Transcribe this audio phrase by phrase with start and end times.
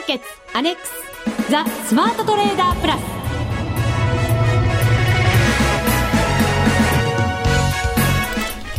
[0.00, 3.00] ーケッツアネックスザ・スマートトレーダープラス。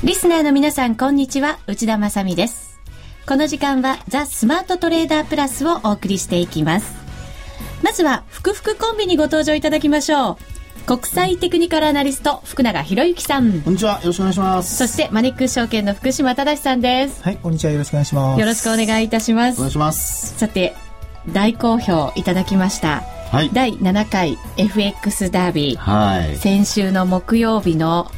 [0.03, 1.59] リスナーの皆さんこんにちは。
[1.67, 2.79] 内田まさです。
[3.27, 6.95] この時間はザ・スマートトレーダープラスをお送りしていきます。
[7.83, 10.37] まずは福福コンビにご登場いただきましょう。
[10.87, 13.61] 国際テクニカルアナリスト福永博之さん。
[13.61, 13.99] こんにちは。
[14.01, 14.77] よろしくお願いします。
[14.77, 17.21] そしてマネックス証券の福島正さんです。
[17.21, 17.73] はいこんにちは。
[17.73, 18.39] よろしくお願いします。
[18.39, 19.57] よろしくお願いいたします。
[19.57, 20.39] お願いします。
[20.39, 20.73] さて
[21.29, 23.49] 大好評いただきました、はい。
[23.53, 25.77] 第7回 FX ダービー。
[25.77, 26.35] はい。
[26.35, 28.11] 先週の木曜日の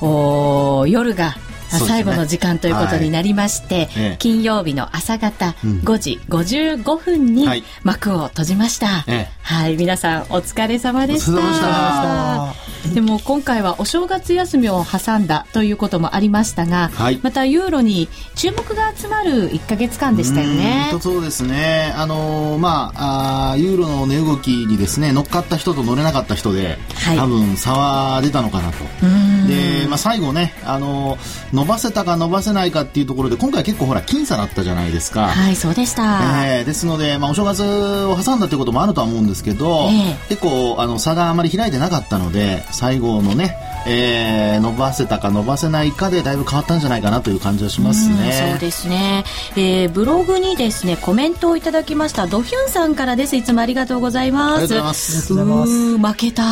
[0.00, 1.34] おー夜が
[1.78, 4.16] 最後の時間ということになりまして、ええ。
[4.18, 5.80] 金曜日の朝方うん。
[5.80, 7.64] 5時55分にはい。
[7.82, 9.28] 幕を閉じました、ええ。
[9.42, 11.32] はい皆さんお疲れ様でした。
[11.32, 12.54] でした。
[12.94, 17.20] でも今回はお正月休みを挟んだということもありましたが、はい。
[17.22, 20.90] またユーロに注目が集まる1か月間でしたよね。
[20.94, 21.92] うそうですね。
[21.96, 27.16] あのーまああーユーロの値動きにですね乗っかった人と乗れなかった人で、はい。
[27.16, 28.76] 多分差は出たのかなと。
[29.02, 29.46] うん。
[29.48, 36.02] で、まあ、最後ね、あのー伸ばせたか伸ばせないかっていうところで今回結構ほら僅差だったじゃないですか、はいそうでした、
[36.56, 40.16] えーですので、まあ、お正月を挟んだということもあるとは思うんですけど、え。
[40.28, 48.50] 結構あの差があまり開いてなかったので最後のね、えー伸ばせたか伸ばせないかでだいぶ変わったんじゃないかなという感じはしますうんね。
[48.50, 49.24] そうですね、
[49.56, 53.36] えーブログにですねコメントをいただきましたドヒュンさんからです。
[53.36, 54.52] いつもありがとうございます。
[54.54, 54.92] ありがとうご
[55.34, 55.98] ざいます。
[55.98, 56.42] 負けた。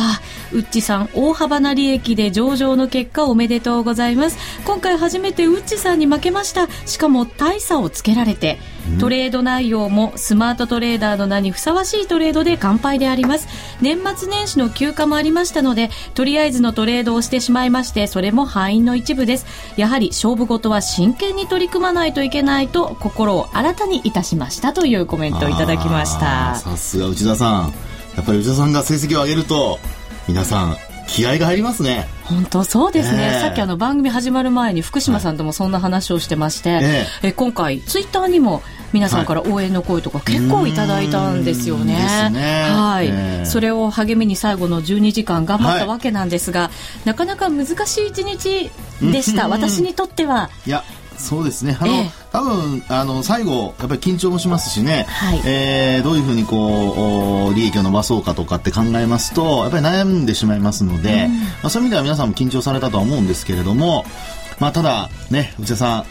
[0.51, 4.37] ウッチさん大幅な利益で上場の結果おめでとうございます。
[4.65, 6.67] 今回初めてウッチさんに負けました。
[6.85, 8.57] しかも大差をつけられて。
[8.99, 13.47] トレード内容もスマートトレーダーの名にふさわしいトレードで完敗であります。
[13.81, 19.45] 年末年始の休暇もありましたのでとりあえずのトレードをしてしまいましてそれも敗因の一部です。
[19.77, 26.55] やはり勝負事は真剣に取り組まないといけないと心を新たにいたしましたというコメントをいただきました。
[26.55, 27.73] さすが内田さん。
[28.15, 29.79] やっぱり内田さんが成績を上げると
[30.27, 32.07] 皆さん気合が入りますね。
[32.23, 33.39] 本当そうですね、ねえ。
[33.41, 37.31] さっきあの番組始まる前に福島さんともそんな話をしてまして、ええ。
[37.31, 38.61] 今回ツイッターにも
[38.93, 41.93] 皆さんから応援の声とか結構いただいたんですよね。
[41.93, 42.63] うーんですね。
[42.69, 43.45] はい、ええ。
[43.45, 46.69] それを励みに最後の12時間頑張ったわけなんですが、
[47.05, 48.71] なかなか難しい一日
[49.01, 49.47] でした。
[49.47, 50.49] 私にとっては。
[50.65, 50.83] いや
[51.19, 51.77] そうですね。
[51.79, 52.11] あの、ええ。
[52.31, 55.41] 多分あの最後やっぱり緊張もしますしね、はい。
[55.45, 61.27] えーどういうふうにこうお利益を伸ばそうかとかって考えますとやっぱり悩んでしまいますので、
[61.61, 64.05] まあ、そういう意味では皆さんも緊張されたとは思うんですけれども、
[64.59, 66.05] まあ、ただね内田さん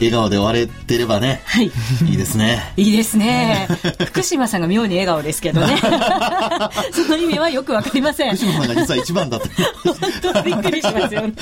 [0.00, 1.70] 笑顔で終われてればね、はい。
[2.08, 2.72] いいですね。
[2.76, 3.68] いいですね。
[4.06, 5.76] 福島さんが妙に笑顔ですけどね。
[6.92, 8.36] その意味はよくわかりません。
[8.36, 9.48] 福島さんが実は一番だった。
[9.84, 11.34] 本当びっくりしますよね。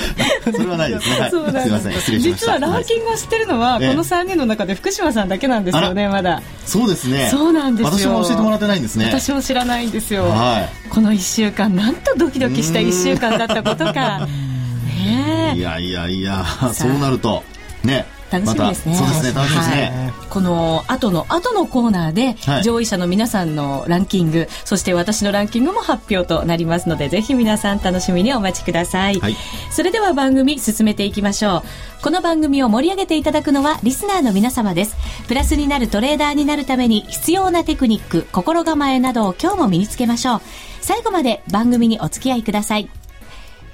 [0.43, 1.19] それはないですね。
[1.19, 2.51] はい、そうなんすいません、失礼しました。
[2.51, 6.41] 実はランキングを知ってるのは、ええこの3人の中で福島さんだけなんですよね、まだ。
[6.65, 7.29] そうですね。
[7.31, 9.05] そうなんですよ私も教えてもらってないんですね。
[9.05, 10.23] 私も知らないんですよ。
[10.23, 14.27] はこの1週間、なんとドキドキした1週間だったことか。
[14.85, 15.61] ねい。
[15.61, 17.43] やいやいや、そうなると、
[17.83, 18.05] ね。
[18.31, 18.95] 楽しみですね。
[18.95, 19.91] そうですね、楽しみですね。
[19.93, 29.19] はいこの後の後のコーナーで、はい上位者の皆さんのランキング、そして私のランキングも発表となりますので、ぜひ皆さん楽しみにお待ちください。
[29.19, 29.35] はい
[29.71, 31.63] それでは番組進めていきましょう。
[32.03, 34.95] この番組を盛り上げていただくのはリスナーの皆様です。
[35.27, 40.41] プラスになるトレーダーになるために必要なテクニック、心構えなどを今日も身につけましょう。
[40.81, 42.89] 最後まで番組にお付き合いください。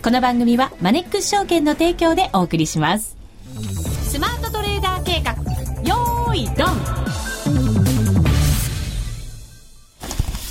[0.02, 3.15] この番組はマネックス証券の提供でお送りします。
[6.36, 6.68] い、ドン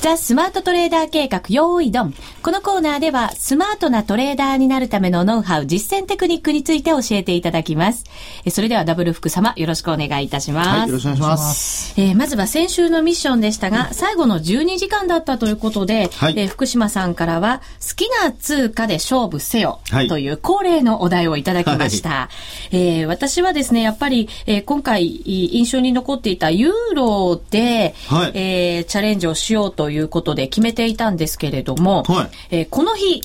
[0.01, 2.15] ザ・スマートトレーダー計画、よーいドン。
[2.45, 8.05] このコーナーでは、スマートなトレーダーになるためのノウハウ、実践テクニックについて教えていただきます。
[8.45, 10.69] えそれでは、ダブル福様、よろしくお願いいたします。
[10.69, 11.95] はい、よろしくお願いします。
[11.97, 22.29] えーまずは先週のミッションでしたが、最後の12時間だったということで、はいえー福島さんからは、好きな通貨で勝負せよ、はいという恒例のお題をいただきました。
[22.73, 33.23] えー私はですね、やっぱり、えー今回い印象に残っていたユーロで、はいえーチャレンジをしようということで決めていたんですけれども、はいえーこの日、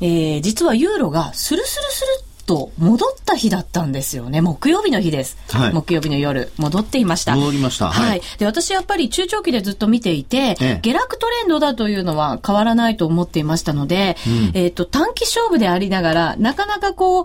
[0.00, 4.40] えー実はユーロがスルスルスルっと戻った日だったんですよね。
[4.40, 5.38] 木曜日の日です。
[5.50, 7.34] はい木曜日の夜、戻っていました。
[7.34, 8.08] 戻りましたはい。
[8.10, 14.16] はいで、私やっぱり中長期でずっと見ていて、ええ下落トレンドだというのは変わらないと思っていましたので、
[14.52, 17.24] えっ、と、短期勝負でありながら、なかなかこう、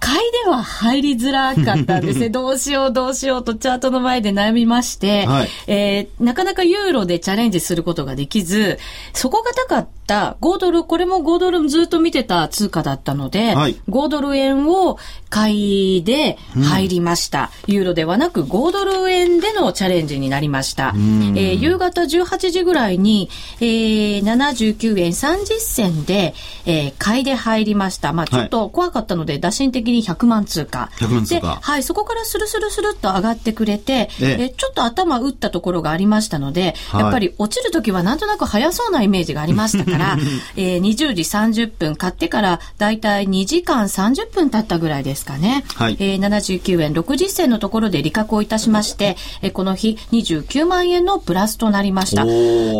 [0.00, 2.28] 買いでは入りづらかったんですね。
[2.30, 8.78] どうしようどうしようとチャートの前で悩みまして、はいえーなかなかユーロでチャレンジすることができず、
[9.12, 9.97] 底堅かっった
[10.40, 14.98] 5ドル、これも5ドルずっと見てた通貨だったので、はい5ドル円を
[15.30, 17.50] 買いで入りました。
[17.66, 20.92] ユーロではなく5ドル円でのチャレンジになりました。
[20.96, 23.28] えー夕方18時ぐらいに、
[23.60, 26.34] えー79円30銭で、
[26.64, 28.12] えー買いで入りました。
[28.12, 30.90] まあちょっと怖かったので、打診的に100万通貨。
[30.96, 39.97] 100万通貨ではい、そこからスルスルスルっと上がってくれて、えええちょっと頭打ったところがありましたので、はいやっぱり落ちるときはなんとなく早そうなイメージがありましたから、
[40.56, 45.64] えー20時30分買ってからだいたい2時間30分経ったぐらいですかね。
[45.74, 52.24] はいえー79円60銭のところで利確をいたしまして、 えーこの日29万円のプラスとなりました。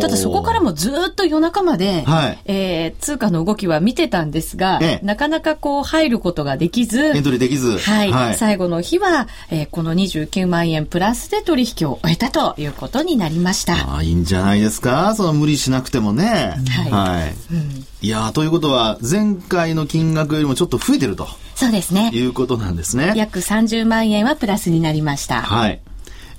[0.01, 7.77] ただそこからもずーっと夜中まで、はいえー通貨の動きは見てたんですが、ええなかなかこう入ることができず、エントリーできず。
[7.77, 13.73] はい、最後の日は、えーこの29万円プラスで取引を終えたということになりました。
[13.73, 15.13] ああ、いいんじゃないですか？
[15.15, 16.53] その無理しなくてもね。
[16.69, 16.91] はいい。
[18.01, 22.09] いやーということは、前回の金額よりもちょっと増えてるとそうですね。
[22.13, 23.13] いうことなんですね。
[23.15, 25.41] 約30万円はプラスになりました。
[25.41, 25.81] はい。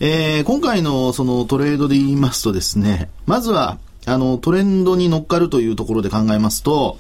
[0.00, 6.98] えー今回のそのトレードで言いますとですね、まずは、あの、トレンドに乗っかるというところで考えますと、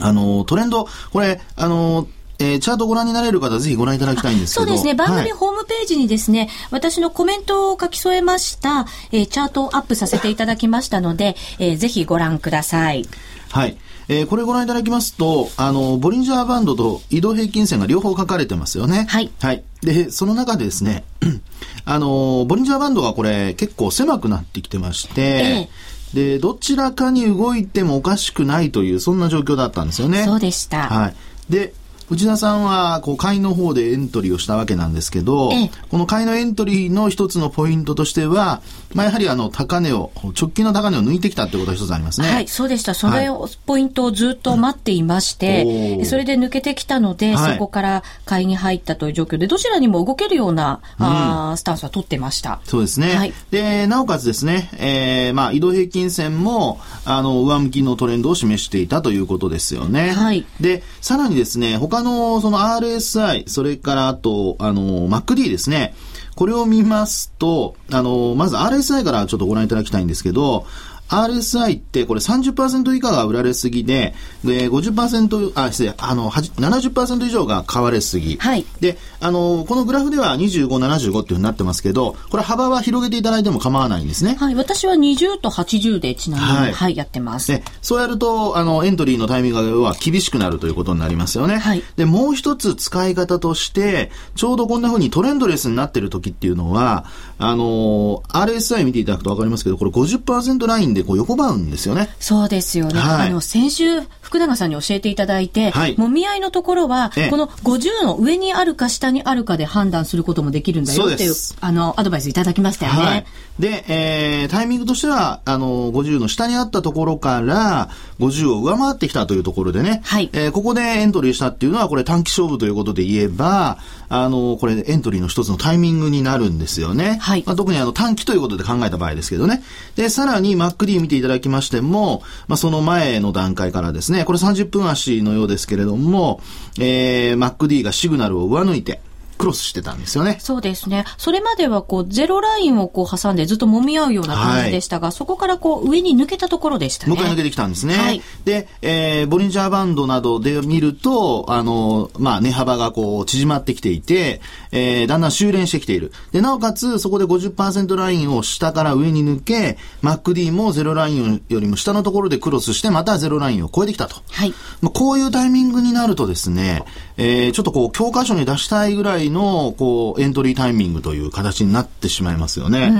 [0.00, 2.08] あの、トレンド、これ、あの、
[2.42, 4.66] えーチャートご覧になれる方、ぜひご覧いただきたいんですけど。
[4.66, 4.94] そうですね。
[4.94, 13.06] 番はい組ホームページにですね、私のコメントを書き添えました、えーチャートをアップさせていただきましたので、えーぜひご覧ください。
[13.50, 13.76] はい。
[14.08, 19.06] えーこれご覧いただきますと、あの、ボリンジャーバンドと移動平均線が両方書かれてますよね。
[19.08, 19.62] はいはい。
[19.82, 21.04] で、その中でですね、
[21.84, 25.68] あの、ボリンジャーバンドがこれ結構狭くなってきてまして、
[26.14, 30.24] で、どちらかに動いてもおかしくないという、そんな状況だったんですよね。
[30.24, 30.88] そうでした。
[30.88, 31.14] はい。
[31.48, 31.72] で、
[32.12, 38.62] 内田さんは、こう、買いの方でエントリーをしたわけなんですけど、ええこの買いのエントリーの一つのポイントとしては、
[38.94, 42.30] まあ、やはりあの、高値を、直近の高値を抜いてきたってことが一つありますね。
[42.30, 42.94] はい、そうでした。
[42.94, 52.60] それを、ポイントをずっと待っていまして、うんそれで抜けてきたので、はいそこから買いに入ったという状況で、どちらにも動けるような、あースタンスは取ってました。
[52.64, 53.14] そうですね。
[53.14, 60.10] はいで、なおかつですね、えー、まあ、移動平均線も、あの、上向きのトレンドを示していたということですよね。
[60.10, 65.94] はいで、さらにですね、他の、その RSI、それからあと、あの、MacD ですね。
[66.34, 70.66] これを見ますと、あの、まず RSI からちょっとご覧いただきたいんですけど、
[71.12, 74.14] RSI ってこれ30%以下が売られすぎで、
[74.44, 78.36] で、50%、あ、失礼、あの、はじ70%以上が買われすぎ。
[78.36, 84.36] はいで、あの、このグラフでは25、75っていうふうになってますけど、これ幅は広げていただいても構わないんですね。
[84.38, 87.52] はい、私は20と80でちなみに、ははいい、やってます。
[87.52, 91.58] で、そうやると、あの、エントリーのタイミングは厳しくなるということになりますよね。
[91.58, 97.04] はいで、もう一つ使い方として、ちょうどこんな風にトレンドレスになってる時っていうのは、
[97.42, 102.08] あの、RSI 見ていただくとわかりますけど、これ50%ラインでこう横ばうんですよね。
[102.20, 103.00] そうですよね。
[103.00, 113.02] はいあの、先週、福永さんに教えていただいて、はいもみ合いのところはええ、この50の上にあるか下にあるかで判断することもできるんだよっていうあの、アドバイスいただきましたよね。
[113.02, 113.26] はい。
[113.58, 117.90] で、えー、タイミングとしては、あの、50の下にあったところから、
[118.20, 123.78] 50を上回ってきたというところでね、はいえーここでエントリーしたっていうのは、これ短期勝負ということで言えば、
[124.08, 127.18] あの、これエントリーの一つのタイミングになるんですよね。
[127.20, 129.62] はいまあ、特にあの、短期ということで考えた場合ですけどね。
[129.96, 136.40] で、さらに MacD 見ていただきましても、まあ、その前の段階からですね、これ30分足のようですけれども、
[136.78, 139.00] えー、MacD がシグナルを上抜いて、
[139.42, 140.36] クロスしてたんですよね。
[140.38, 141.04] そうですね。
[141.18, 147.14] それまではこう、ゼロラインをこう挟んでずっと揉み合うような感じでしたが、そこからこう、上に抜けたところでしたね。
[147.14, 147.94] もう一回抜けてきたんですね。
[147.94, 154.40] はいで、えー、ボリンジャーバンドなどで見ると、あの、まあ、値幅がこう、縮まってきていて、
[154.70, 156.12] えー、だんだん修練してきている。
[156.32, 164.16] で、なおかつ、そこで50%ラインを下から上に抜け、MacD もゼロラインよりも下のところでクロスして、またゼロラインを超えてきたと。
[164.30, 164.54] はい。
[164.80, 166.84] まあ、こういうタイミングになるとですね、
[167.16, 172.92] えー、ちょっとこう、教科書に出したいぐらいの、こう、エントリータイミングという形になってしまいますよね。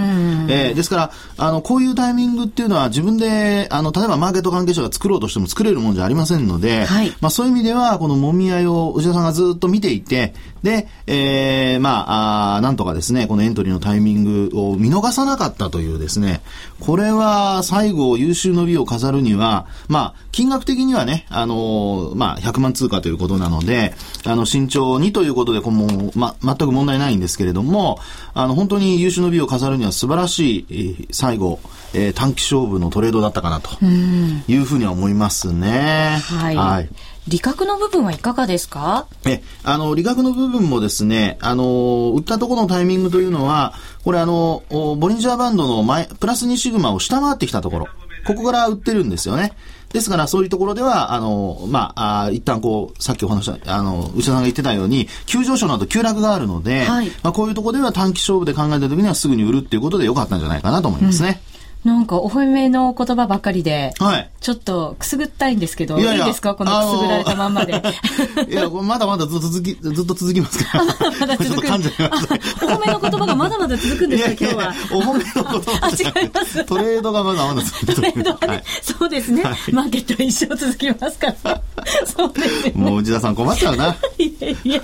[0.49, 16.40] えーですから、あの、こういうタイミングっていうのは自分で、あの、例えばマーケット関係者が作ろうとしても作れるもんじゃありませんので、はいまあ、そういう意味では、この揉み合いを内田さんがずっと見ていて、で、えー、まあ、あーなんとかですね、このエントリーのタイミングを見逃さなかったというですね、
[16.81, 27.99] これは最後優秀の美を飾るには、まあ、金額的にはね、あのーまあ、100万通貨ということなので、あの、慎重にということで、こうもう、ま、全く問題ないんですけれども、
[28.35, 31.61] あの、本当に優秀の美を飾るには素晴らしい、えー最後、
[31.94, 36.18] えー短期勝負のトレードだったかなというふうには思いますね。
[36.23, 36.56] はい。
[36.56, 36.88] はい。
[37.28, 39.06] 利確の部分はいかがですか？
[39.26, 47.88] え、あの、利確の部分もですね、あの、売ったところのタイミングというのは、これあの、おボリンジャーバンドの前、プラス2シグマを下回ってきたところ、
[48.26, 49.52] ここから売ってるんですよね。
[49.93, 61.41] ですから、そういうところでは、あの、まあ、あ一旦こう、さっきお話した、あの、内田さんが言ってたように、急上昇など急落があるので、はい、まあ、こういうところでは短期勝負で考えた時にはすぐに売るっていうことで良かったんじゃないかなと思いますね。
[61.47, 61.51] うん
[61.85, 66.55] なんかお褒めの言葉ばっかりで、はい、ちょっとくすぐったいんですけど、いいですか？
[66.55, 67.73] このくすぐられたまんまで。
[68.49, 70.85] いや、まだまだずっと続き、ずっと続きますから。
[71.21, 71.67] まだ続く。
[71.67, 74.75] お褒めの言葉がまだまだ続くんですか、今日は。
[74.93, 75.79] お褒めの言葉。
[75.87, 76.65] あ、違います。
[76.65, 77.95] トレードがまだまだ続く。
[77.97, 81.61] トレードはね、そうですね、マーケットは一生続きますから。
[82.07, 82.73] そうですね。
[82.77, 83.97] もう内田さん困っちゃうな。
[84.19, 84.81] いやいや。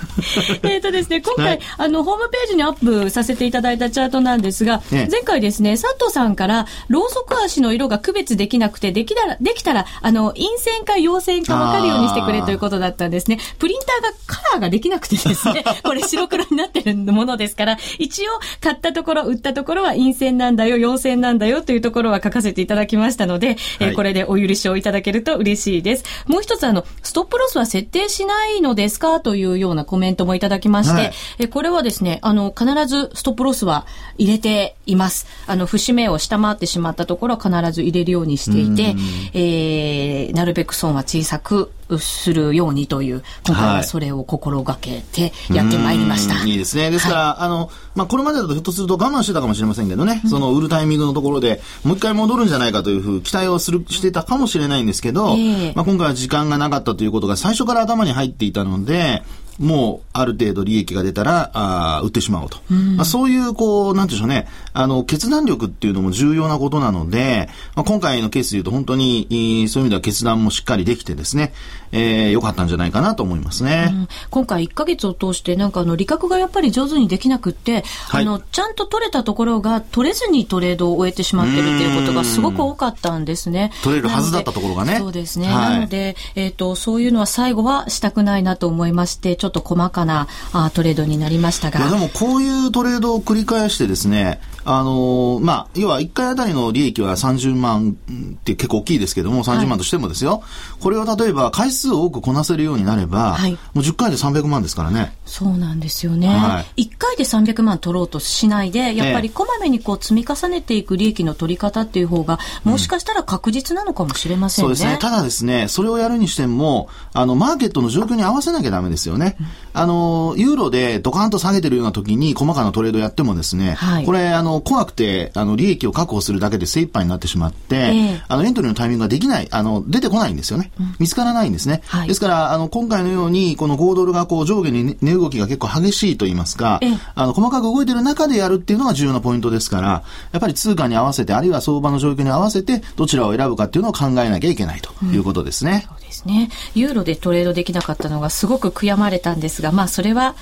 [0.65, 2.73] えっとですね、今回、あの、ホームページにアッ
[3.05, 13.39] プさせていただいたチャートなんですが、前回ですね、佐藤さんから、ろうそく足の色が区別できなくて、できたら、できたら、あの、陰線か陽線か分かるようにしてくれということだったんですね。
[13.59, 26.05] プリンターがカラーができなくてですね、 これ白黒になってるものですから、一応、買ったところ、売ったところは陰線なんだよ、陽線なんだよというところは書かせていただきましたので、はい、えこれでお許しをいただけると嬉しいです。
[26.27, 29.21] もう一つ、あの、ストップロスは設定しないのですか？
[29.21, 35.27] というようなコメントもいただきまして、はい、えこれはですね、あの、必ずストップロスは入れています。
[35.47, 38.95] あの、節目を下回ってしまったところは必ず入れるようにしていて、
[39.35, 46.35] えー、なるべく損は小さくするようにという、今回はそれを心がけてやってまいりました。
[46.35, 46.91] はい、いいですね。
[46.91, 59.23] ですから、はい、あの、まあ、これまでだとひょっとすると我慢してたかもしれませんけどね、その売るタイミングのところでもう一回戻るんじゃないかというふう期待をする、してたかもしれないんですけど、えー、まあ、今回は時間がなかったということが最初から頭に入っていたので、
[59.59, 62.59] もうある程度利益が出たら、あ売ってしまおうと。
[62.71, 71.53] うん、まあ、そういう、こう、なんていうんでしょうね、あの、決断力っていうのも重要なことなので、まあ、今回のケースで言うと本当に、そういう意味では決断もしっかりできてですね、
[71.93, 73.89] えー、良かったんじゃないかなと思いますね。
[73.91, 83.73] うん、今回1ヶ月を通して、なんかあの、利確がやっぱり上手にできなくって、はい、あの、ちゃんと取れたところが取れずにトレードを終えてしまってるっていうことがすごく多かったんですね。
[83.83, 84.99] 取れるはずだったところがね。
[84.99, 85.49] そうですね。
[85.49, 91.91] はい、なので、えっ、ー、と、そういうのは最後はしたくないなと思いまして、ちょょっと細かなあトレードになりましたが。
[91.91, 97.97] でもこういうトレードを繰り返してですね、あのー、まあ、要は1回あたりの利益は30万
[98.35, 100.33] って結構大きいですけども、30万としてもですよ。
[100.33, 100.43] はい、
[100.83, 105.17] これを例えば回数を多くこなせるようになれば、はい、もう10回で300万ですからね。
[105.25, 106.29] そうなんですよね。
[106.29, 114.71] はい、1回で300万取ろうとしないで、やっぱりこまめにこう積み重ねていく利益の取り方っていう方が、もしかしたら確実なのかもしれませんね。
[114.71, 114.99] うん、そうですね。
[115.01, 119.37] ただですね、それをやるにしても、あの、マーケットの状況に合わせなきゃダメですよね。
[119.41, 130.71] うん、あの、ユーロでドカンと下げてるような時に細かなトレードやってもですね、はい、これ、あの、怖くて、あの、利益を確保するだけで精一杯になってしまって、えー、あの、エントリーのタイミングができない、あの、出てこないんですよね。
[130.99, 131.83] 見つからないんですね。
[131.87, 145.87] はい、ですから、あの、今回のように、この5ドルがこう上下に値動きが結構激しいと言いますか、えー、あの、細かく動いてる中でやるっていうのが重要なポイントですから、やっぱり通貨に合わせて、あるいは相場の状況に合わせて、どちらを選ぶかっていうのを考えなきゃいけないということですね。
[145.91, 146.51] うん、ですね。
[146.75, 150.35] ユーロでトレードできなかったのがすごく悔やまれたんですが、まあ、それは、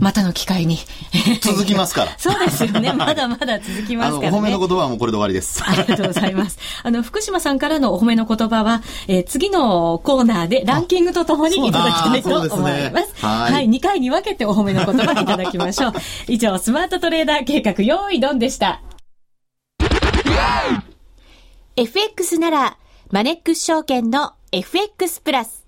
[0.00, 0.78] またの機会に。
[1.42, 2.14] 続きますから。
[2.18, 2.92] そうですよね。
[2.92, 4.36] まだまだ続きますから、ね。
[4.36, 5.62] お褒めの言葉はもうこれで終わりです。
[5.66, 6.58] ありがとうございます。
[6.82, 13.08] あの、福島さんからのお褒めの言葉は、えー、次のコーナーでランキングとともにいただきたいと思います。
[13.08, 13.68] ね、はい、はい。
[13.68, 15.92] 2回に分けてお褒めの言葉いただきましょう。
[16.28, 18.82] 以上、スマートトレーダー計画、用意ドンでした。
[21.76, 22.76] FX なら、
[23.10, 25.64] マネックス証券の FX プラス。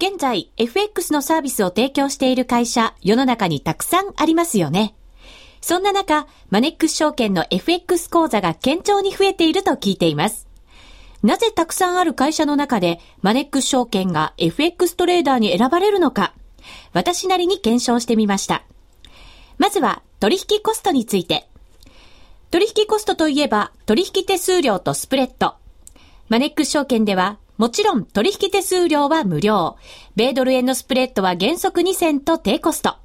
[0.00, 4.96] 現在、FX のサービスを提供している会社、世の中にたくさんありますよね。
[5.60, 10.48] そんな中、マネックス証券の FX 講座が堅調に増えていると聞いています。
[11.22, 16.34] なぜたくさんある会社の中でマネックス証券が FX トレーダーに選ばれるのか、
[16.92, 18.64] 私なりに検証してみました。
[19.58, 21.48] まずは取引コストについて。
[22.50, 25.54] 取引コストといえば取引手数料とスプレッド。
[26.28, 29.76] マネックス証券ではもちろん取引手数料は無料。
[30.16, 32.96] 米ドル円のスプレッドは原則2銭と低コスト。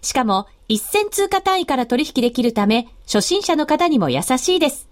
[0.00, 4.88] しかも一銭通貨単位から取引できるため、初心者の方にも優しいです。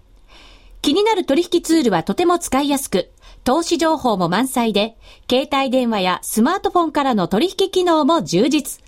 [0.83, 3.09] 気になる取引ツールはとても使いやすく、
[3.43, 4.95] 投資情報も満載で、
[5.27, 8.79] 携帯電話やスマートフォンからの取引機能も充実。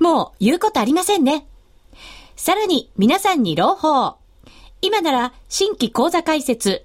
[0.00, 1.46] もう言うことありませんね。
[2.34, 4.16] さらに皆さんに朗報。
[4.82, 6.84] 今なら新規講座開設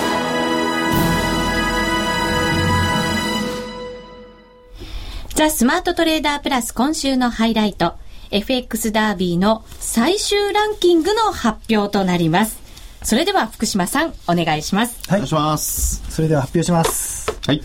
[5.33, 7.93] ザ・スマートトレーダープラス今週のハイライト。
[8.31, 12.59] FX ダービーの最終ランキングの発表となります。
[13.01, 15.09] それでは福島さん、お願いします。
[15.09, 15.19] はい。
[15.19, 16.03] お願いします。
[16.09, 17.31] それでは発表します。
[17.47, 17.63] はい。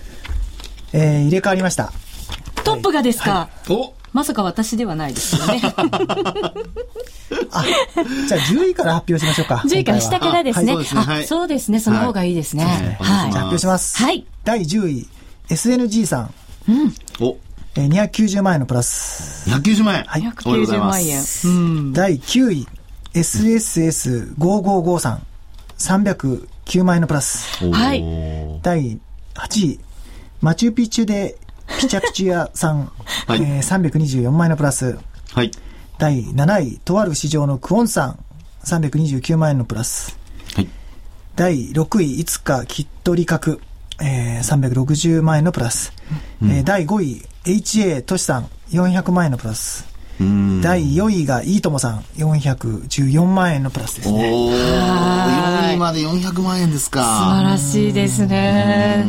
[0.92, 1.92] えー、入れ替わりました。
[2.64, 5.60] トップがですか、はい、おまさか私ではないですよね。
[7.50, 7.64] あ、
[8.28, 9.56] じゃあ10位から発表しましょうか。
[9.66, 10.74] 10位から下からですね。
[10.74, 11.26] はい、そうですね。
[11.26, 11.80] そうですね。
[11.80, 12.96] その方がいいですね。
[13.00, 13.32] はい。
[13.32, 14.02] じゃあ発表します。
[14.02, 14.24] はい。
[14.44, 15.08] 第10位、
[15.48, 16.34] SNG さん。
[16.68, 16.94] うん。
[17.20, 17.36] お
[17.78, 19.50] えー、290万円のプラス。
[19.50, 20.22] 290万円はい。
[20.22, 21.22] 290万円。
[21.44, 22.66] うん、第9位、
[23.12, 25.26] SSS555 さん。
[25.78, 26.46] 309
[26.84, 27.70] 万円のプラス。
[27.70, 28.02] はい。
[28.62, 28.98] 第
[29.34, 29.80] 8位、
[30.40, 31.36] マチュピチュで
[31.78, 32.90] ピチャクチュアさん。
[33.26, 34.98] はい、えー、324万円のプラス。
[35.32, 35.50] はい。
[35.98, 38.18] 第7位、とある市場のクオンさん。
[38.64, 40.18] 329万円のプラス。
[40.54, 40.68] はい。
[41.34, 43.60] 第6位、いつかきっと利確。
[44.00, 45.92] えー、360万円のプラス。
[46.42, 49.96] うん、えー、第5位、HA トシさん400万円のプラス。
[50.18, 54.32] 第4位がいいともさん414万円のプラスですね。
[54.32, 57.02] お4位まで400万円ですか。
[57.02, 59.04] 素晴らしいですね。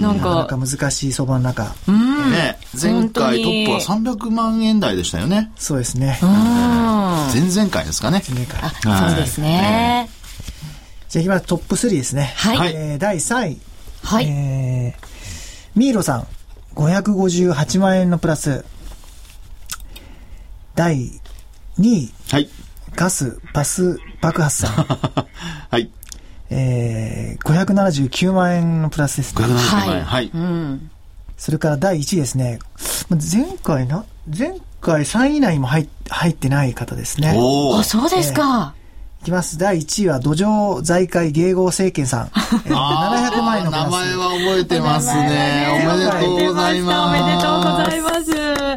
[0.00, 0.28] なんか。
[0.28, 1.64] なかなか難しい相場の中。
[1.88, 5.50] ね、前回トップは300万円台でしたよね。
[5.56, 6.18] そうですね。
[6.22, 8.22] 前々回ですかね。
[8.26, 8.60] 前々回。
[8.92, 10.08] あ、そうですね。
[11.08, 12.32] じゃあいきますトップ3ですね。
[12.36, 12.72] はい。
[12.74, 13.60] えー、第3位。
[14.02, 14.26] はい。
[14.28, 16.26] えー、ミーロさん
[16.74, 18.64] 558万円のプラス。
[20.74, 21.20] 第
[21.78, 22.12] 2位。
[22.30, 22.48] はい。
[22.94, 24.72] ガス、バス、爆発さん。
[25.70, 25.90] はい。
[26.50, 29.44] えー、579万円のプラスですね。
[29.44, 30.04] 579万円。
[30.04, 30.30] はい。
[30.32, 30.90] うん。
[31.38, 32.58] それから第1位ですね。
[33.10, 37.34] 前回な、前回3位以内も入入ってない方ですね。
[37.36, 37.82] おお。
[37.82, 38.74] そうですか。
[38.76, 38.81] えー
[39.22, 39.56] いきます。
[39.56, 42.26] 第1位は土壌財界芸合政権さん。
[42.66, 45.68] 700万円の名前は覚えてますね。
[45.84, 47.20] おめでとうございます。
[47.20, 48.71] おめでとうございます。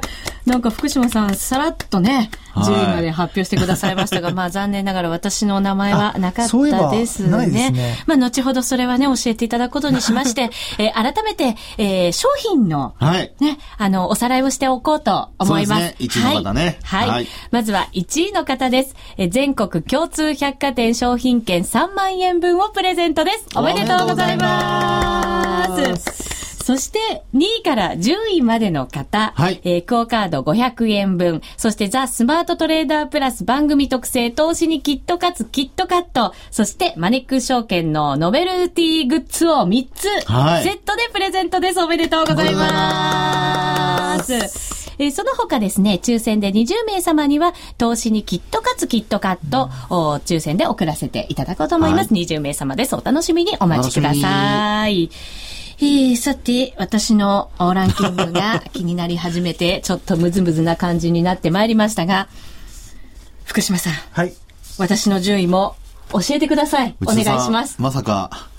[0.46, 7.46] なんか福島さん、さらっとね、10位まで発表してくださいましたが、 まあ残念ながら私の名前はなかったですね。
[7.48, 15.88] すねまあ後ほどそれはね、教えていただくことにしまして、 えー、改めて、えー、商品の、はい、ね、あの、おさらいをしておこうと思います。
[15.88, 16.80] そうですね、1位の方ね。
[16.84, 17.10] はい。
[17.10, 18.96] はい、まずは1位の方です。
[19.18, 23.46] えー、全国共通百貨店商品券3万円分をプレゼントです。
[23.56, 25.66] おめでとうございま
[25.98, 26.55] す。
[26.66, 41.80] そして、2位から10位までの方、はい、えー、クオカード500円分、そしてザ・スマートトレーダープラス番組特製投資にキットカツ、キットカット、そしてマネック証券のノベルティグッズを3つ、はい、セットでプレゼントです。
[41.80, 44.85] おめでとうございます。
[44.98, 52.14] えー、その他ですね、抽選で20名様には、投資にキットカツキットカット、を抽選で送らせていただこうと思います。
[52.14, 52.96] はい、20名様です。
[52.96, 55.10] お楽しみにお待ちください。
[55.78, 62.30] えー、さて、私のランキングが気になり始めて、 ちょっとムズムズな感じになってまいりましたが、
[63.44, 63.94] 福島さん。
[64.12, 64.34] はい。
[64.78, 65.76] 私の順位も
[66.12, 66.96] 教えてください。
[67.06, 67.76] お願いします。
[67.80, 68.50] まさか、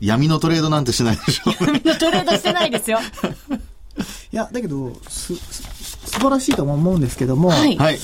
[0.00, 3.00] 闇のトレードなんてしないでしょう、 闇のトレードしてないですよ。
[4.32, 7.76] いや、だけど、す、素晴らしいと思うんですけども、はい。
[7.76, 7.98] 発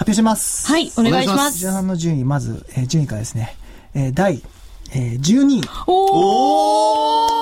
[0.00, 0.66] 表します。
[0.66, 1.64] はい、お願いします。
[1.64, 3.56] 前半の順位、まず、えー、順位からですね。
[3.94, 4.42] えー、第、
[4.92, 5.68] えー、12位。
[5.86, 7.36] おー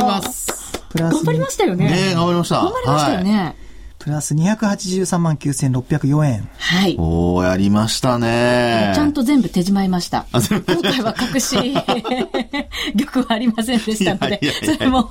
[0.00, 0.72] います。
[0.90, 1.14] プラス。
[1.14, 1.90] 頑張りましたよね。
[1.90, 2.56] ね頑張りました。
[2.56, 3.38] 頑張りましたよね。
[3.38, 3.59] はい
[4.00, 6.48] プラス283万9604円。
[6.56, 6.96] はい。
[6.98, 8.92] おおやりましたね。
[8.94, 10.24] ちゃんと全部手じまいました。
[10.32, 10.40] 今
[10.82, 11.74] 回は隠し
[13.12, 15.06] 玉はありませんでしたので、それも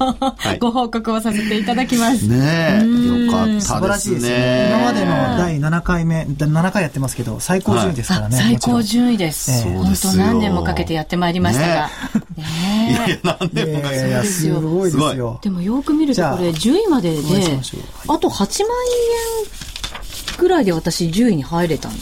[0.60, 2.28] ご報告をさせていただきます。
[2.28, 3.28] ねえ。
[3.28, 3.62] よかったですね。
[3.62, 4.69] 素晴らしいですね。
[4.71, 8.38] 今までの第7回目、7回やってますけど、最高順位ですからね。
[8.38, 9.65] 最高順位です。
[9.65, 11.89] 本当何年もかけてやってまいりましたが。
[12.38, 14.23] ねいやいや、何年もかけて。
[14.23, 15.39] すごいですよ。
[15.41, 17.21] でもよく見るとこれ10位までで、
[18.08, 18.69] あと8万
[19.45, 21.93] 円ぐらいで私10位に入れたん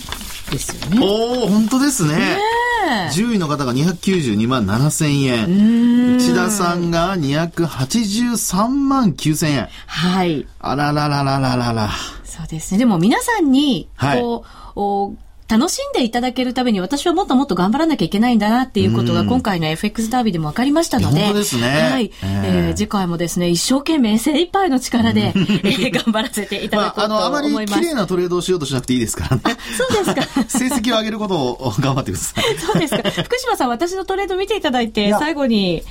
[0.51, 0.99] ですよね。
[1.01, 2.15] おお本当ですね。
[2.15, 6.15] ね10位の方が292万7千円。
[6.17, 9.69] 内田さんが283万9千円。
[9.87, 10.47] はい。
[10.59, 11.89] あららららららら。
[12.23, 12.79] そうですね。
[12.79, 14.45] でも皆さんに、こ
[14.75, 27.79] う、はい、楽しんでいただけるために私はもっともっと頑張らなきゃいけないんだなっていうことが今回の FX ダービーでも分かりましたので、ですねはい、えーえー次回もですね、一生懸命精一杯の力で、え ー頑張らせていたまあ、だこうとあの、あまり思います。
[27.79, 29.41] 綺麗なトレードをしようとしなくていいですからね。
[29.77, 30.43] そうですか。
[30.47, 32.43] 成績を上げることを頑張ってください。
[32.59, 33.09] そうですか。
[33.23, 35.83] 福島さん、私のトレード見ていただいて、最後に、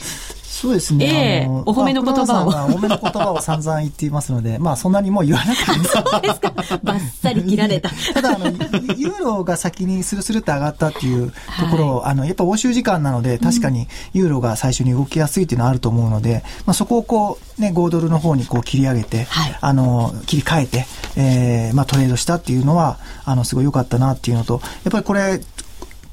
[0.57, 1.05] そうですね。
[1.05, 6.51] ええあのお褒めの言葉をまあお褒めの言葉を散々言っていますので、まあそんなにもう言わなくていいんですそうですか。
[6.83, 7.91] バッサリ切られた。
[8.15, 8.53] ただ、あの、ユ
[8.97, 25.43] ユーロが先にスルスルって上がったっていうところを、あの、やっぱ欧州時間なので、確かにユーロが最初に動きやすいっていうのはあると思うので、まあそこをこう、ね、5ドルの方にこう切り上げて、はいあの、切り替えて、えーまあトレードしたっていうのは、あの、すごい良かったなっていうのと、やっぱりこれ、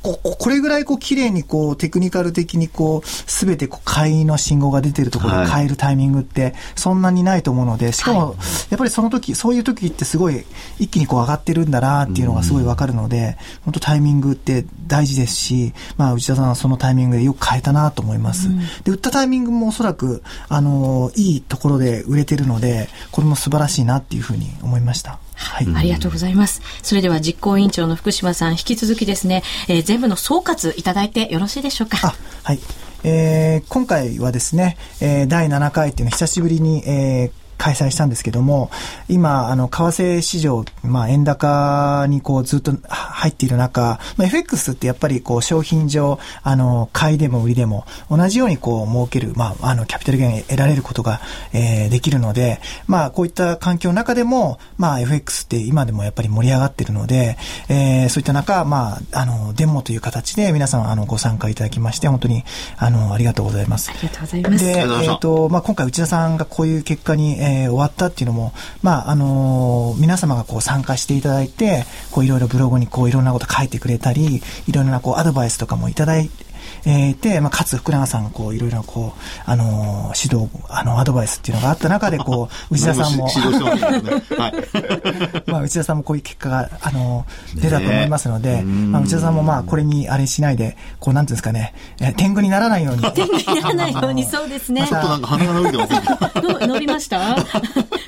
[0.04, 5.46] こここれぐらいこう綺麗にこうテクニカル的にこうすべてこう買いの信号が出てるところはい。
[5.46, 8.36] で変えるタイミングってそんなにないと思うので、しかも
[8.70, 10.46] やっぱりその時、そういう時ってすごい
[10.80, 18.50] 一気にこう上がってるんだなっていうのがすごいわかるので、本当タイミングって大事ですし、まあ内田さんはそのタイミングでよく変えたなと思います。
[18.84, 25.20] で、売ったタイミングもおそらく、あの、いいところで売れてるので、これも素晴らしいなっていうふうに思いました。
[25.36, 25.68] はい。
[25.76, 26.62] ありがとうございます。
[26.82, 31.98] それでは実行委員長の福島さん、引き続きですね、えー全部の総括いただいてよろしいでしょうか？
[32.04, 32.60] あ、はい。
[33.04, 38.70] えー今回はですね、えー第7回っていうのを久しぶりに、えー開催したんですけども、
[39.08, 51.22] 今、あの、為替市場、まあ、円高にこうずっとは入っている中、まあ、FX ってやっぱりこう商品上、あの、買いでも売りでも同じようにこう儲ける、まあ、あの、キャピタルゲイン得られることが、
[51.54, 57.38] えーできるので、まあ、こういった環境の中でも、まあ、FX って今でもやっぱり盛り上がっているので、
[57.70, 62.44] えーそういった中、まあ、あの、デモという形で皆さん、あの、ご参加いただきまして、本当に、
[62.78, 63.94] あの、ありがとうございますあ。
[63.94, 64.66] りがとうございます。
[64.66, 64.72] で、
[65.12, 76.30] えっ、と、まあ、今回内田さんがこういう結果に、えーえ終わったっていうのも、まあ、あのー皆様がこう参加していただいて、こういろいろブログにこういろんなこと書いてくれたり、いろんなこうアドバイスとかもいただい、
[76.86, 84.24] えーで、まあ、かつ福永さんがこういろいろこう、あのー指導、あの、アドバイスっていうのがあった中で、こう、 内田さんも、指導してますけどね。
[84.38, 84.54] はい。
[85.52, 93.02] まあ、内田さんもこういう結果が、あの、出たと思いますので、うんまあ、内田さんもまあ、これにあれしないで、こう、なんていうんですかね、えー天狗にならないように。
[93.14, 94.86] 天狗にならないように、そうですね。
[94.88, 96.32] ちょっとなんか鼻が伸びてませんか？
[96.42, 97.36] の伸びました？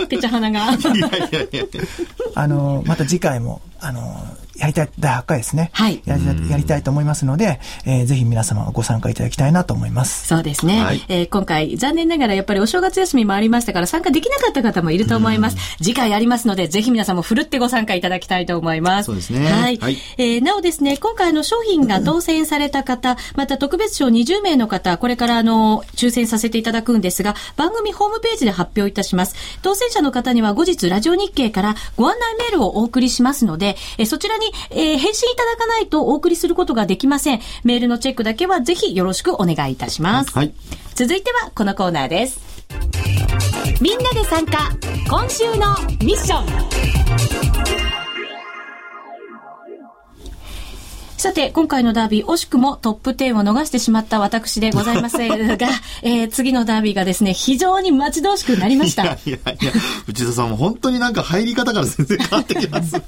[0.09, 0.59] ぺちゃ鼻が。
[0.59, 1.61] いやいやいやいや。
[2.35, 4.01] あの、また次回も、あの、
[4.57, 5.69] やりたい、第8回ですね。
[5.73, 10.27] はいやりたい、やりたいと思いますので、えーぜひ皆様ご参加いただきたいなと思います。
[10.27, 15.57] そうですね、はいえー今回、残念ながらやっぱりお正月休みもありましたから参加できなかった方もいると思います。
[15.77, 19.07] 次回ありますので、ぜひ皆さんもふるってご参加いただきたいと思います。
[19.07, 19.77] そうですねはい。
[19.77, 29.35] はいえーなおですね、今回の商品が当選された方、また特別賞20名の方、これからあの、抽選させていただくんですが、番組ホームページで発表いたします。
[29.61, 37.41] 当選者の方には後日ラジオ日経からご案内メールをお送りしますので、えーそちらに、えー返信いただかないとお送りすることができません。
[37.63, 40.31] メールのチェックだけはぜひよろしくお願いいたします。
[40.37, 40.53] はい。
[40.93, 42.39] 続いてはこのコーナーです。
[43.81, 44.71] みんなで参加
[45.09, 46.41] 今週のミッショ
[48.01, 48.04] ン
[51.25, 55.25] さて、今回のダービー、惜しくもトップ10を逃してしまった私でございますが、
[56.03, 59.05] えー次のダービーがですね、非常に待ち遠しくなりました。
[59.05, 59.71] いやいやいや、
[60.07, 63.01] 内田さんも本当になんか入り方から全然変わってきますね。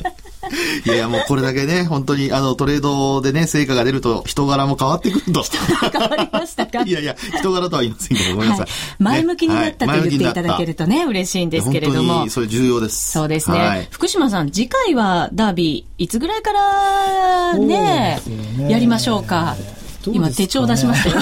[0.86, 5.44] いやいや、もうこれだけね、本当にあのトレードでね、成果が出ると人柄も変わってくると。
[5.92, 6.82] 変わりましたか？
[6.82, 8.66] いやいや、人柄とは言いませんけど、ごめんなさい。
[8.66, 12.30] はい、前向きになったとね言っていただけるとね、嬉しいんですけれども本当に。
[12.32, 13.12] それ重要です。
[13.12, 18.07] そうですね、はい福島さん、次回はダービー、いつぐらいからね
[18.68, 19.56] やりましょうか。
[19.56, 19.78] ね
[20.14, 21.16] 今、手帳出しましたよ。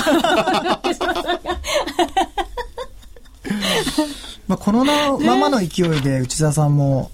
[4.47, 7.09] まあ、このままの勢いで内田さんも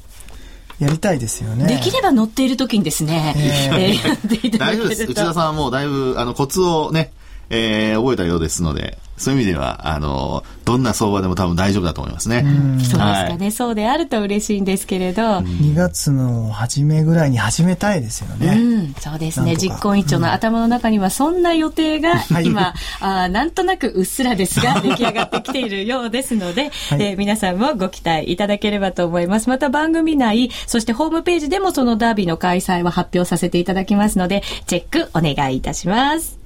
[0.79, 1.67] やりたいですよね。
[1.67, 5.03] できれば乗っている時にですね、ええーやっていただ大丈夫です。
[5.03, 7.13] 内田さんはもうだいぶ、あの、コツをね、
[7.51, 12.43] えー覚えたようですので、そういう意味では、あの、どんな相場でも多分大丈夫だと思いますね。
[12.43, 13.51] そうですかはいね。
[13.51, 18.55] そうであると嬉しいんですけれど、2月の初めぐらいに始めたいですようね。
[18.55, 19.55] ん、そうですね。
[19.57, 26.71] 実行委員長の頭の中にはそんな予定がはい今、あーなんとなくうっすらですが 出来上がってきているようですので、はい
[27.03, 29.49] えー皆さんもご期待いただければと思います。
[29.49, 36.39] また番組内、そしてホームページでもそのダービーの開催は発表させていただきますので、チェックお願いいたします。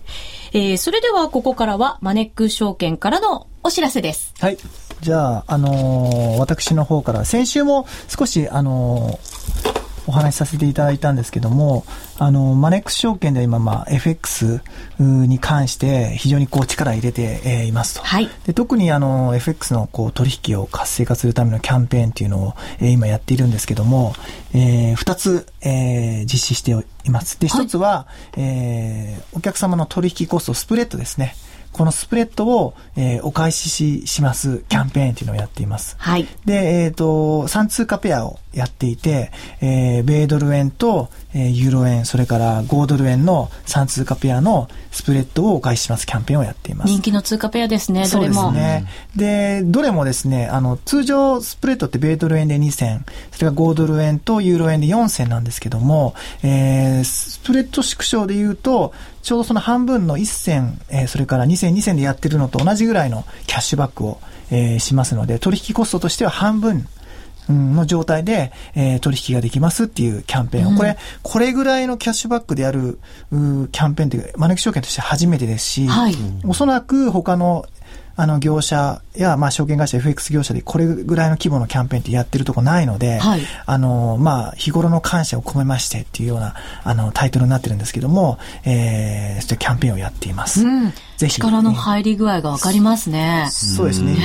[0.57, 4.33] えーそれではここからはマネックス証券からのお知らせです。
[4.39, 4.57] はい。
[5.01, 9.74] じゃあ、あのー私の方から、先週も少し、あのー
[10.07, 11.85] お話しさせていただいたんですけども、
[12.17, 14.61] あの、マネックス証券で今、まあ、FX
[14.99, 18.03] に関して非常にこう力入れて、えー、いますと。
[18.03, 18.29] はい。
[18.45, 24.13] で、特にあの、FX のこう取引を活性化するためのキャンペーンっていうのを、えー、今やっているんですけども、
[24.53, 26.71] えー、二つ、えー、実施して
[27.03, 27.39] います。
[27.39, 31.35] で、一つは、はい、えー、お客様の取引コスト、スプレッドですね。
[31.75, 35.97] このスプレッドを、えー、お返しししますキャンペーンっていうのをやっています。
[35.99, 36.25] はい。
[36.45, 37.03] で、えっ、ー、と、
[37.49, 46.89] 3通貨ペアをやっていて、えー、米ドル円と、えー、ユーロ円、それから豪ドル円の3通貨ペアのスプレッドをお返ししますキャンペーンをやっています。
[46.89, 48.33] 人気の通貨ペアですね、どれも。
[48.33, 48.87] そうですね。
[49.15, 64.19] で、どれもですね、あの、通常スプレッドって米ドル円で2銭、それから豪ドル円とユーロ円で4銭なんですけども、えー、スプレッド縮小で言うと、ちょうどその半分の1銭、えー、それから2銭、2銭でやってるのと同じぐらいのキャッシュバックを、
[64.51, 66.87] えー、しますので、取引コストとしては半分
[67.49, 77.65] の状態で、えー、取引ができますっていうキャンペーンを、うん、これ、これぐらいのキャッシュバックであるキャンペーンっていう、マネキ証券として初めてですし、はい、おそらく他の
[78.17, 90.65] あの業者や、まあ、証券会社、FX 業者でこれぐらいの規模のキャンペーンってやってるとこないので、はい、あの、まあ、日頃の感謝を込めましてっていうような、あの、タイトルになってるんですけども、えー、そうキャンペーンをやっています。
[90.65, 91.35] うん、ぜひ。
[91.41, 93.47] 力の入り具合がわかりますね。
[93.51, 94.15] そうですね。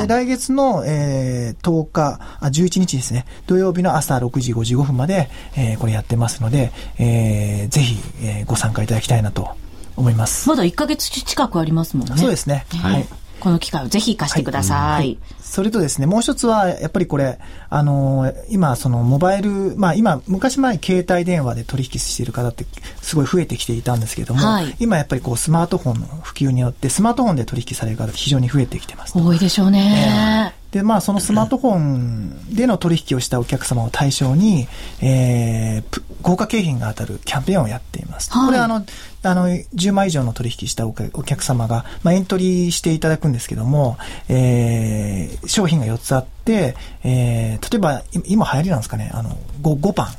[0.00, 9.48] で、来月の、えー、10日、あ、11日ですね、土曜日の朝6時55分まで、えー、これやってますので、えー、ぜひ、えー、ご参加いただきたいなと
[9.96, 10.48] 思います。
[10.48, 12.16] まだ1か月近くありますもんね。
[12.16, 12.66] そうですね。
[12.76, 13.06] はい。
[13.40, 14.78] この機会をぜひ活かしてください。
[14.78, 22.64] はい、それとですね、もう一つは、やっぱりこれ、あのー、今、そのモバイル、まあ今、昔前携帯電話で取引している方って
[23.02, 29.18] すごい増えてきていたんですけども、はい、今やっぱりこうスマートフォンの普及によって、スマートフォンで取引される方非常に増えてきてます。
[29.18, 30.52] 多いでしょうね。
[30.54, 34.68] えーで、まあ、そのスマートフォンでの取引をしたお客様を対象に、
[35.02, 38.30] えー、豪華景品が当たるキャンペーンをやっています。
[38.30, 38.84] はい、これは、あの、
[39.22, 49.30] あの、10万以上の取引したお客様が、まあ、エントリーしていただくんですけども、えー、商品が4つあって、えー、例えば、今流行りなんですかね、あの、
[49.62, 50.12] 5、5パン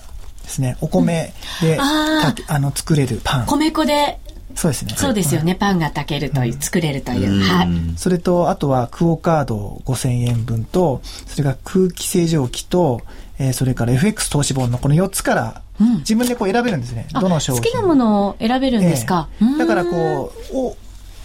[0.44, 0.78] ですね。
[0.82, 3.46] お米で、うん、ああの、作れるパン。
[3.46, 4.20] 米粉で
[4.56, 4.94] そうですね。
[4.98, 5.56] そうですよね。
[5.56, 7.42] パンが炊けるという、作れるという。
[7.44, 7.70] はい。
[7.98, 13.02] それと、あとは、クオカード5000円分と、それから空気清浄機と、
[13.40, 15.62] えー、それから FX 投資本のこの4つから、
[16.00, 17.08] 自分でこう選べるんですね。
[17.20, 17.62] どの商品。
[17.64, 19.30] 好きなものを選べるんですか？
[19.42, 20.78] えー、だからこう、お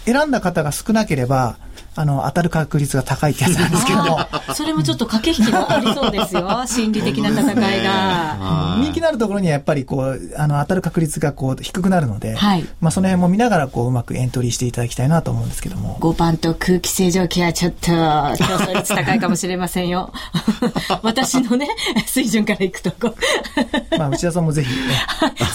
[0.05, 1.57] 選んだ方が少なければ、
[1.97, 4.19] あの、当たる確率が高いってやつなんですけども。
[4.53, 6.47] それもちょっと駆け引きがありそうですよ。
[6.69, 8.77] 心理的な戦いが。
[8.79, 15.97] 人気のあるところにはやっぱりこう、あの、当たる確率がこう、低くなるので、はい、まあその辺も見ながらこう、うまくエントリーしていただきたいなと思うんですけども。
[15.99, 20.13] 5番と空気清浄機はちょっと、競争率高いかもしれませんよ。
[21.01, 21.67] 私のね、
[22.05, 23.15] 水準からいくとこ。
[23.97, 24.95] まあ内田さんもぜひ、 ね、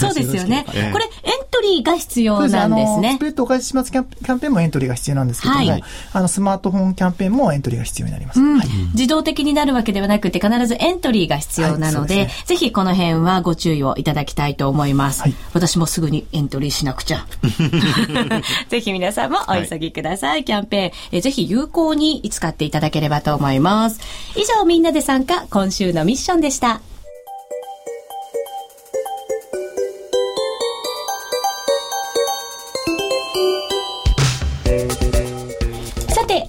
[0.01, 0.65] そうですよね。
[0.67, 3.15] これ、エントリーが必要なんですね。
[3.15, 4.05] スプレッドお返ししますキャン
[4.39, 8.41] ペーンもエントリーが必要なんですけども、はい、あの、スマートフォンキャンペーンもエントリーが必要になります。
[8.41, 15.23] うんはい、自動的になるわけではなくて、必ずエントリーが必要なので、はいでね、ぜひこの辺はご注意をいただきたいと思います。
[15.53, 17.27] 私もすぐにエントリーしなくちゃ。
[18.69, 20.45] ぜひ皆さんもお急ぎください。
[20.45, 24.01] キャンペーンえ、ぜひ有効に使っていただければと思います。
[24.37, 26.81] 以上、みんなで参加、今週のミッションでした。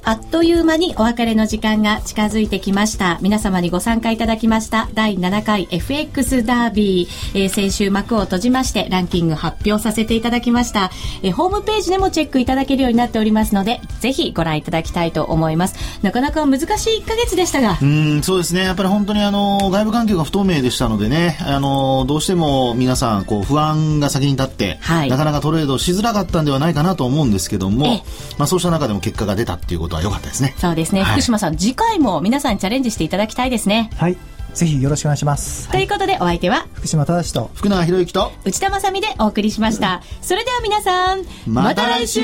[0.05, 3.19] あっという間にお別れの時間が近づいてきました。
[3.21, 15.75] 皆様にご参加いただきました第7回 FX ダービー、えー、先週幕を閉じましてランキング発表させていただきました、えー、ホームページでもチェックいただけるようになっておりますので、ぜひご覧いただきたいと思います。
[16.03, 17.77] なかなか難しい1ヶ月でしたが。
[17.81, 18.63] うん、そうですね。
[18.63, 28.03] やっぱり本当にあの、外部環境が不透明でしたのでね、あの、どうしても皆さん、こう、不安が先に立って、はい、なかなかトレードしづらかったんではないかなと思うんですけども、
[28.37, 30.55] まあそうした中でも結果が出たっていうことは良かったですね。
[30.57, 34.17] そうですね、はい、福島さん次回も皆さんにチャレンジしていただきたいですねはい
[34.53, 35.67] ぜひよろしくお願いします。
[35.69, 40.03] ということで、お相手は、福島正と、福永博之と、内田まさみでお送りしました。
[40.21, 42.21] それでは皆さん、また来週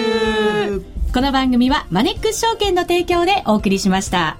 [1.11, 4.37] この番組は、マネックス証券の提供でお送りしました。